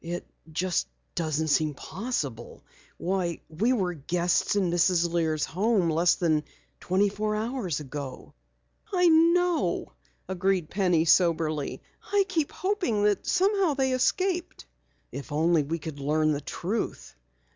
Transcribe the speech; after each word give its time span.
"It 0.03 0.25
just 0.51 0.87
doesn't 1.13 1.49
seem 1.49 1.75
possible. 1.75 2.63
Why, 2.97 3.39
we 3.49 3.71
were 3.71 3.93
guests 3.93 4.55
in 4.55 4.71
Mrs. 4.71 5.07
Lear's 5.13 5.45
home 5.45 5.91
less 5.91 6.15
than 6.15 6.43
twenty 6.79 7.07
four 7.07 7.35
hours 7.35 7.79
ago." 7.79 8.33
"I 8.91 9.07
know," 9.09 9.93
agreed 10.27 10.71
Penny 10.71 11.05
soberly. 11.05 11.83
"I 12.11 12.25
keep 12.27 12.51
hoping 12.51 13.03
that 13.03 13.27
somehow 13.27 13.75
they 13.75 13.91
escaped." 13.91 14.65
"If 15.11 15.31
only 15.31 15.61
we 15.61 15.77
could 15.77 15.99
learn 15.99 16.31
the 16.31 16.41
truth." 16.41 17.15